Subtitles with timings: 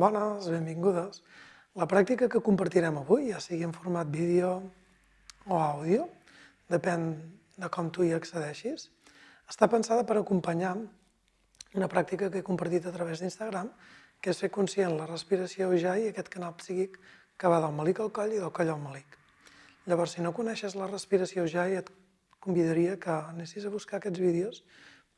[0.00, 1.20] Bones, benvingudes.
[1.76, 4.54] La pràctica que compartirem avui, ja sigui en format vídeo
[5.44, 6.06] o àudio,
[6.72, 7.10] depèn
[7.60, 8.86] de com tu hi accedeixis,
[9.50, 10.72] està pensada per acompanyar
[11.76, 13.68] una pràctica que he compartit a través d'Instagram,
[14.20, 16.96] que és fer conscient la respiració ujjayi i aquest canal psíquic
[17.36, 19.18] que va del malic al coll i del coll al malic.
[19.84, 21.92] Llavors, si no coneixes la respiració ujjayi, et
[22.40, 24.64] convidaria que anessis a buscar aquests vídeos,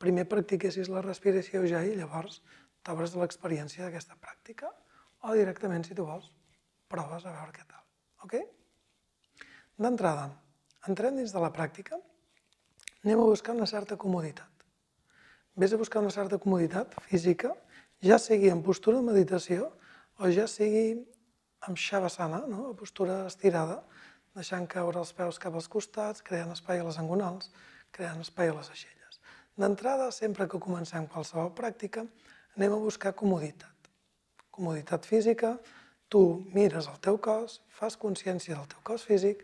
[0.03, 2.41] primer practiquessis la respiració ujjayi i llavors
[2.83, 4.69] t'obres l'experiència d'aquesta pràctica
[5.23, 6.29] o directament, si tu vols,
[6.91, 7.83] proves a veure què tal.
[8.27, 8.35] Ok?
[9.83, 10.27] D'entrada,
[10.87, 11.97] entrem dins de la pràctica,
[13.03, 14.49] anem a buscar una certa comoditat.
[15.55, 17.53] Ves a buscar una certa comoditat física,
[18.03, 19.69] ja sigui en postura de meditació
[20.19, 20.97] o ja sigui
[21.67, 22.71] amb shavasana, no?
[22.71, 23.79] a postura estirada,
[24.35, 27.51] deixant caure els peus cap als costats, creant espai a les angonals,
[27.93, 29.19] creant espai a les aixelles.
[29.59, 32.07] D'entrada, sempre que comencem qualsevol pràctica,
[32.57, 33.89] anem a buscar comoditat.
[34.53, 35.57] Comoditat física,
[36.09, 39.41] tu mires el teu cos, fas consciència del teu cos físic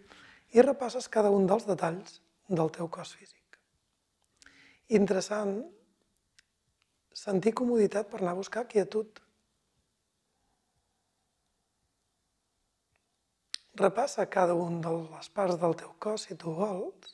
[0.54, 3.60] i repasses cada un dels detalls del teu cos físic.
[4.90, 5.58] Interessant
[7.14, 9.20] sentir comoditat per anar a buscar quietud.
[13.80, 17.14] Repassa cada un de les parts del teu cos, si tu vols,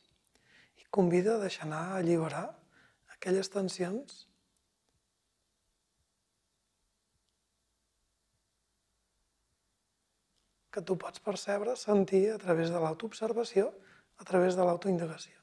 [0.81, 2.47] i convida a deixar anar a alliberar
[3.15, 4.25] aquelles tensions
[10.75, 13.69] que tu pots percebre, sentir a través de l'autoobservació,
[14.19, 15.35] a través de l'autoindagació.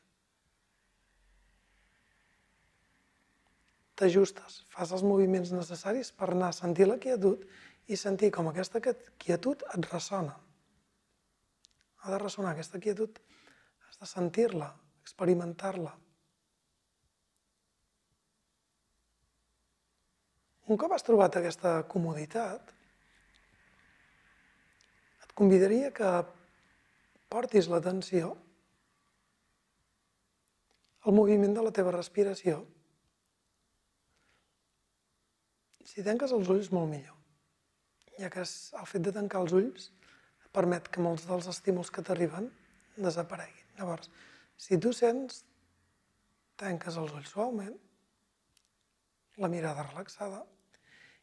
[3.96, 7.44] T'ajustes, fas els moviments necessaris per anar a sentir la quietud
[7.88, 10.34] i sentir com aquesta quietud et ressona.
[12.02, 13.20] Ha de ressonar aquesta quietud,
[13.88, 14.72] has de sentir-la,
[15.04, 15.92] experimentar-la.
[20.72, 22.72] Un cop has trobat aquesta comoditat,
[25.42, 26.08] convidaria que
[27.32, 28.36] portis l'atenció
[31.02, 32.60] al moviment de la teva respiració.
[35.82, 37.16] Si tanques els ulls, molt millor,
[38.20, 39.88] ja que el fet de tancar els ulls
[40.54, 42.46] permet que molts dels estímuls que t'arriben
[42.94, 43.72] desapareguin.
[43.80, 44.12] Llavors,
[44.54, 45.42] si tu sents,
[46.60, 47.74] tanques els ulls suaument,
[49.42, 50.44] la mirada relaxada,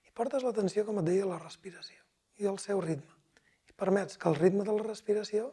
[0.04, 2.04] i portes l'atenció, com et deia, a la respiració
[2.42, 3.19] i al seu ritme
[3.80, 5.50] permets que el ritme de la respiració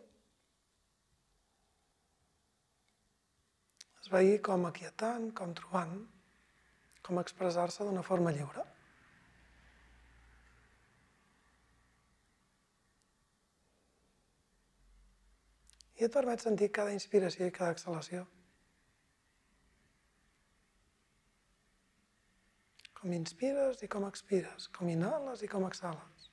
[4.06, 5.96] es vegi com aquietant, com trobant,
[7.06, 8.62] com expressar-se d'una forma lliure.
[15.96, 18.22] I et permet sentir cada inspiració i cada exhalació.
[23.00, 26.25] Com inspires i com expires, com inhales i com exhales.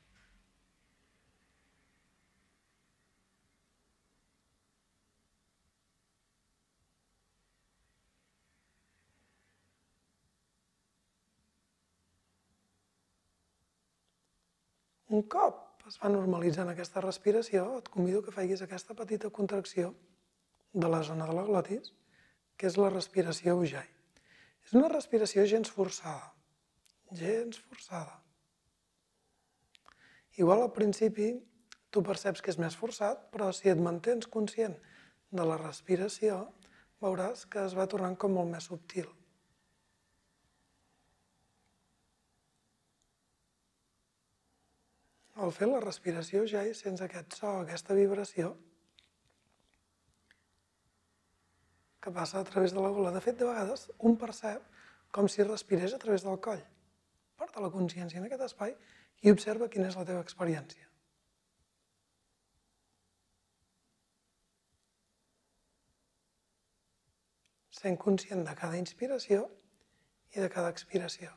[15.14, 19.92] Un cop es va normalitzant aquesta respiració, et convido que facis aquesta petita contracció
[20.74, 21.92] de la zona de la glotis,
[22.58, 23.92] que és la respiració ujjayi.
[24.66, 26.32] És una respiració gens forçada,
[27.20, 28.22] gens forçada.
[30.42, 31.30] Igual al principi
[31.94, 34.80] tu perceps que és més forçat, però si et mantens conscient
[35.30, 36.48] de la respiració,
[37.04, 39.12] veuràs que es va tornant com molt més subtil.
[45.44, 48.54] Al fer la respiració ja és sense aquest so, aquesta vibració,
[52.04, 53.12] que passa a través de la gola.
[53.16, 54.64] De fet, de vegades, un percep
[55.16, 56.64] com si respirés a través del coll.
[57.40, 58.74] Porta la consciència en aquest espai
[59.24, 60.90] i observa quina és la teva experiència.
[67.84, 69.48] Sent conscient de cada inspiració
[70.36, 71.32] i de cada expiració.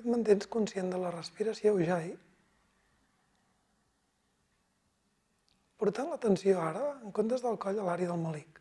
[0.00, 2.14] Et mantens conscient de la respiració ujjayi,
[5.80, 8.60] portant l'atenció ara, en comptes del coll, a l'àrea del malic.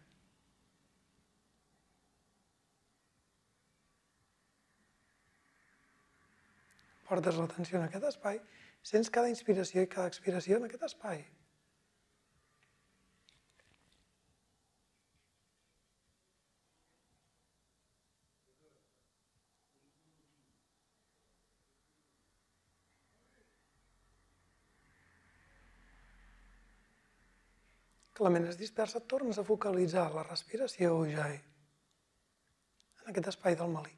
[7.10, 8.40] Portes l'atenció en aquest espai,
[8.86, 11.24] sents cada inspiració i cada expiració en aquest espai.
[28.20, 31.38] Que la ment es dispersa, tornes a focalitzar la respiració ujjayi
[33.00, 33.96] en aquest espai del malic.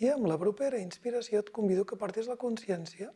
[0.00, 3.12] I amb la propera inspiració et convido que partis la consciència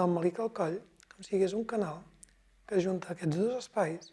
[0.00, 0.80] del malic al coll,
[1.12, 2.00] com si hi hagués un canal
[2.72, 4.12] que junta aquests dos espais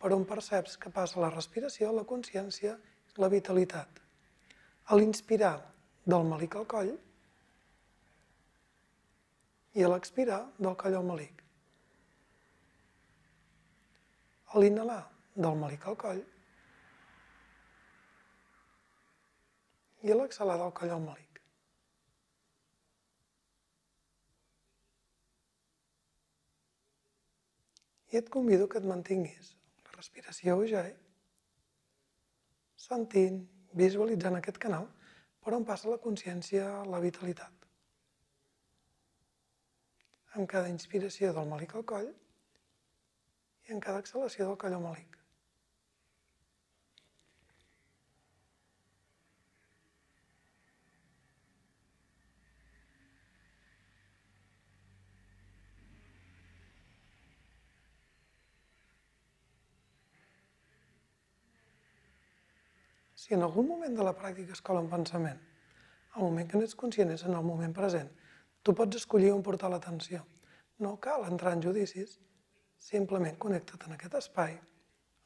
[0.00, 2.78] per on perceps que passa la respiració, la consciència
[3.18, 4.00] la vitalitat.
[4.88, 5.56] A l'inspirar
[6.08, 6.94] del malic al coll
[9.76, 11.44] i a l'expirar del coll al malic.
[14.54, 15.02] A l'inhalar
[15.36, 16.24] del malic al coll
[20.08, 21.27] i l'exhalada al coll al malic.
[28.12, 29.52] I et convido que et mantinguis
[29.84, 30.96] la respiració ja, eh?
[32.78, 33.42] sentint,
[33.76, 34.86] visualitzant aquest canal
[35.44, 37.68] per on passa la consciència, la vitalitat.
[40.38, 42.08] Amb cada inspiració del malic al coll
[43.68, 45.17] i en cada exhalació del coll al malic.
[63.18, 65.38] Si en algun moment de la pràctica es cola un pensament,
[66.14, 68.10] el moment que n'ets conscient és en el moment present,
[68.62, 70.20] tu pots escollir on portar l'atenció.
[70.78, 72.12] No cal entrar en judicis,
[72.90, 74.54] simplement connecta't en aquest espai,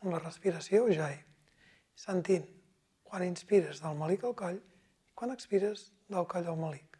[0.01, 1.21] amb la respiració ujjayi,
[2.07, 2.49] sentint
[3.05, 6.92] quan inspires del malic al coll i quan expires del coll al malic.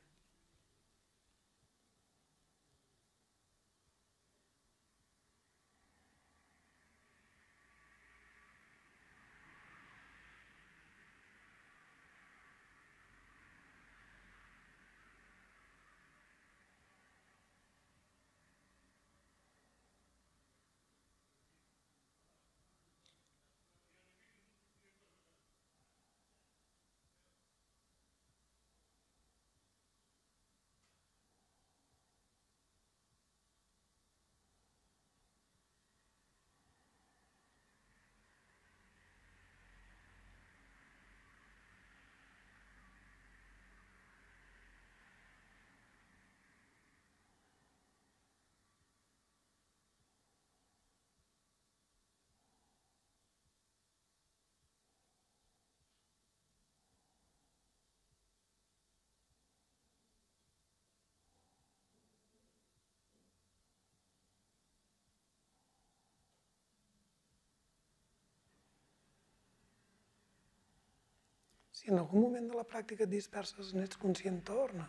[71.83, 74.85] Si en algun moment de la pràctica et disperses, n'ets conscient, tornes.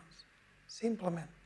[0.70, 1.43] Simplement.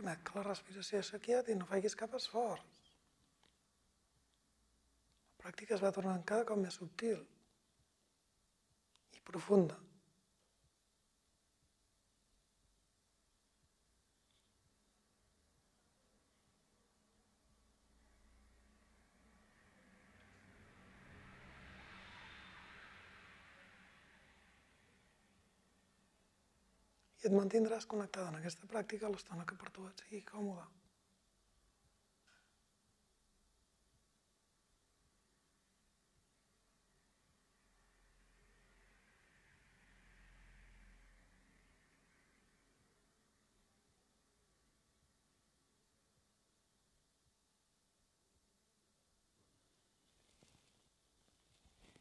[0.00, 2.62] Permet que la respiració s'aquieti no facis cap esforç.
[5.34, 7.18] La pràctica es va tornant cada cop més subtil
[9.18, 9.76] i profunda.
[27.22, 30.64] I et mantindràs connectada en aquesta pràctica l'estona que per tu et sigui còmode.